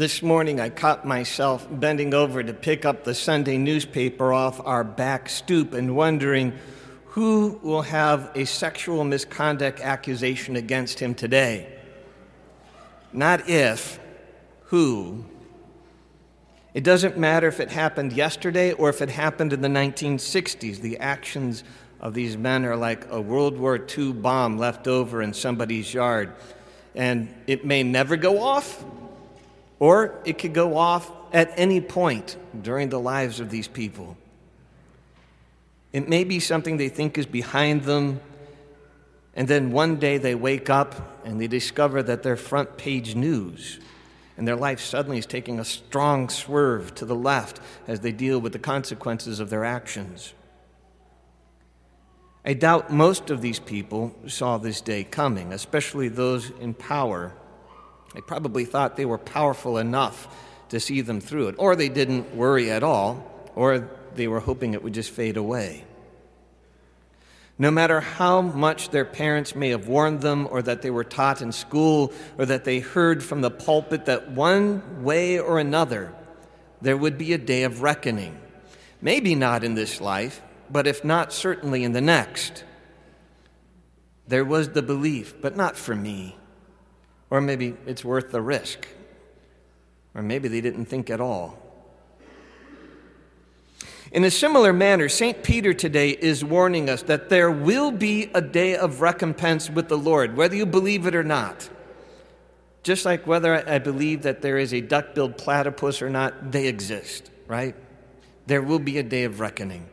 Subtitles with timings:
[0.00, 4.82] This morning, I caught myself bending over to pick up the Sunday newspaper off our
[4.82, 6.54] back stoop and wondering
[7.08, 11.78] who will have a sexual misconduct accusation against him today.
[13.12, 14.00] Not if,
[14.68, 15.26] who.
[16.72, 20.78] It doesn't matter if it happened yesterday or if it happened in the 1960s.
[20.78, 21.62] The actions
[22.00, 26.32] of these men are like a World War II bomb left over in somebody's yard.
[26.94, 28.82] And it may never go off,
[29.80, 34.16] or it could go off at any point during the lives of these people.
[35.92, 38.20] It may be something they think is behind them,
[39.34, 43.80] and then one day they wake up and they discover that their front page news
[44.36, 48.40] and their life suddenly is taking a strong swerve to the left as they deal
[48.40, 50.32] with the consequences of their actions.
[52.42, 57.34] I doubt most of these people saw this day coming, especially those in power.
[58.14, 60.28] They probably thought they were powerful enough
[60.70, 64.74] to see them through it, or they didn't worry at all, or they were hoping
[64.74, 65.84] it would just fade away.
[67.58, 71.42] No matter how much their parents may have warned them, or that they were taught
[71.42, 76.14] in school, or that they heard from the pulpit that one way or another
[76.80, 78.40] there would be a day of reckoning.
[79.02, 82.64] Maybe not in this life, but if not, certainly in the next.
[84.26, 86.36] There was the belief, but not for me.
[87.30, 88.86] Or maybe it's worth the risk.
[90.14, 91.58] Or maybe they didn't think at all.
[94.12, 95.40] In a similar manner, St.
[95.44, 99.96] Peter today is warning us that there will be a day of recompense with the
[99.96, 101.68] Lord, whether you believe it or not.
[102.82, 106.66] Just like whether I believe that there is a duck billed platypus or not, they
[106.66, 107.76] exist, right?
[108.46, 109.88] There will be a day of reckoning.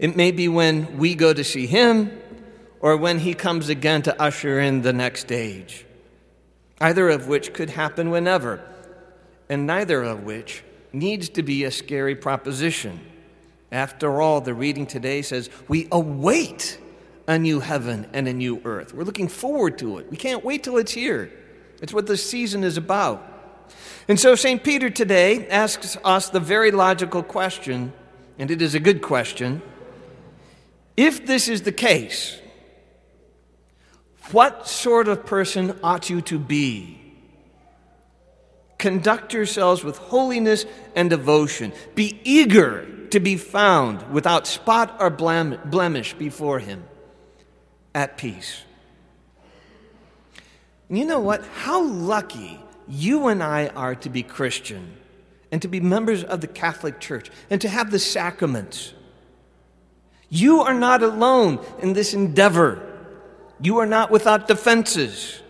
[0.00, 2.10] It may be when we go to see him
[2.80, 5.84] or when he comes again to usher in the next age,
[6.82, 8.60] either of which could happen whenever,
[9.48, 13.00] and neither of which needs to be a scary proposition.
[13.70, 16.78] After all, the reading today says we await
[17.28, 18.92] a new heaven and a new earth.
[18.92, 20.10] We're looking forward to it.
[20.10, 21.32] We can't wait till it's here.
[21.80, 23.28] It's what this season is about.
[24.08, 24.62] And so, St.
[24.62, 27.92] Peter today asks us the very logical question,
[28.40, 29.62] and it is a good question
[30.96, 32.41] if this is the case,
[34.30, 36.98] what sort of person ought you to be?
[38.78, 41.72] Conduct yourselves with holiness and devotion.
[41.94, 46.84] Be eager to be found without spot or blemish before Him,
[47.94, 48.62] at peace.
[50.88, 51.44] And you know what?
[51.46, 54.96] How lucky you and I are to be Christian
[55.50, 58.94] and to be members of the Catholic Church and to have the sacraments.
[60.28, 62.91] You are not alone in this endeavor.
[63.62, 65.40] You are not without defenses.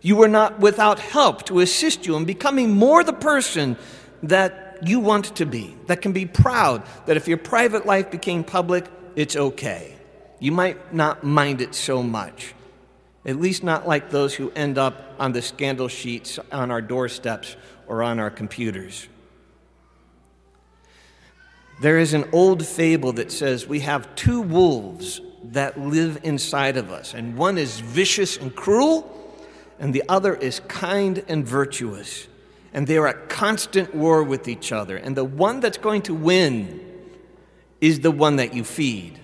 [0.00, 3.76] You are not without help to assist you in becoming more the person
[4.22, 8.44] that you want to be, that can be proud that if your private life became
[8.44, 8.86] public,
[9.16, 9.96] it's okay.
[10.38, 12.54] You might not mind it so much,
[13.26, 17.56] at least not like those who end up on the scandal sheets on our doorsteps
[17.88, 19.08] or on our computers.
[21.80, 25.20] There is an old fable that says we have two wolves
[25.52, 29.14] that live inside of us, and one is vicious and cruel,
[29.78, 32.26] and the other is kind and virtuous.
[32.74, 34.96] And they are at constant war with each other.
[34.96, 36.84] And the one that's going to win
[37.80, 39.18] is the one that you feed.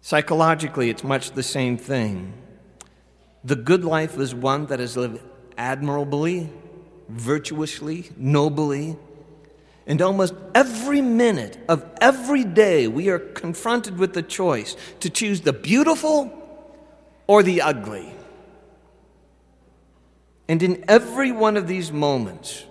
[0.00, 2.32] Psychologically, it's much the same thing.
[3.42, 5.20] The good life is one that is lived
[5.58, 6.50] admirably,
[7.08, 8.96] virtuously, nobly,
[9.86, 15.42] and almost every minute of every day, we are confronted with the choice to choose
[15.42, 16.32] the beautiful
[17.26, 18.14] or the ugly.
[20.48, 22.64] And in every one of these moments,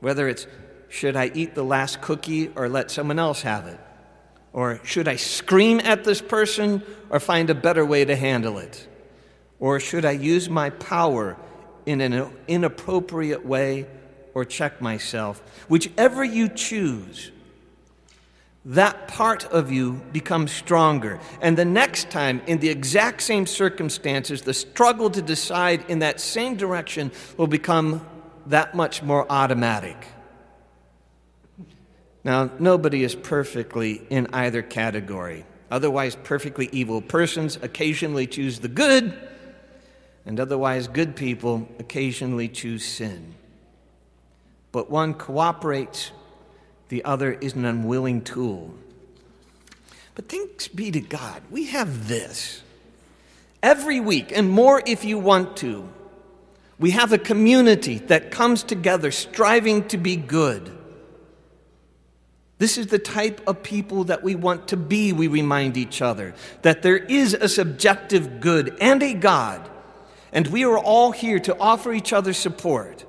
[0.00, 0.46] whether it's
[0.88, 3.78] should I eat the last cookie or let someone else have it?
[4.52, 8.88] Or should I scream at this person or find a better way to handle it?
[9.60, 11.36] Or should I use my power
[11.86, 13.86] in an inappropriate way
[14.34, 15.42] or check myself.
[15.68, 17.30] Whichever you choose,
[18.64, 21.18] that part of you becomes stronger.
[21.40, 26.20] And the next time, in the exact same circumstances, the struggle to decide in that
[26.20, 28.06] same direction will become
[28.46, 30.06] that much more automatic.
[32.22, 35.46] Now, nobody is perfectly in either category.
[35.70, 39.16] Otherwise, perfectly evil persons occasionally choose the good,
[40.26, 43.36] and otherwise, good people occasionally choose sin
[44.72, 46.12] but one cooperates,
[46.88, 48.74] the other is an unwilling tool.
[50.14, 52.62] But thanks be to God, we have this.
[53.62, 55.88] Every week, and more if you want to,
[56.80, 60.78] We have a community that comes together striving to be good.
[62.56, 66.34] This is the type of people that we want to be, we remind each other.
[66.62, 69.68] That there is a subjective good and a God,
[70.32, 73.04] and we are all here to offer each other support.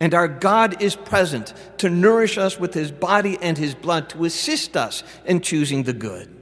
[0.00, 4.24] And our God is present to nourish us with his body and his blood to
[4.24, 6.34] assist us in choosing the good.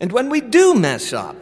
[0.00, 1.36] And when we do mess up,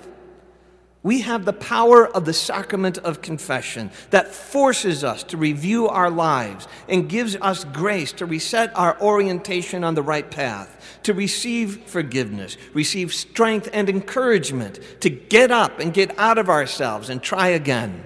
[1.03, 6.11] we have the power of the sacrament of confession that forces us to review our
[6.11, 11.83] lives and gives us grace to reset our orientation on the right path, to receive
[11.87, 17.49] forgiveness, receive strength and encouragement to get up and get out of ourselves and try
[17.49, 18.05] again.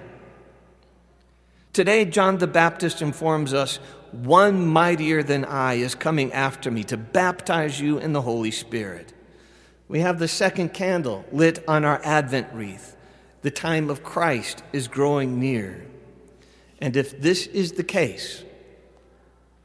[1.77, 3.77] Today, John the Baptist informs us
[4.11, 9.13] one mightier than I is coming after me to baptize you in the Holy Spirit.
[9.87, 12.97] We have the second candle lit on our Advent wreath.
[13.43, 15.85] The time of Christ is growing near.
[16.81, 18.43] And if this is the case,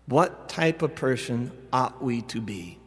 [0.05, 2.79] what type of person ought we to be?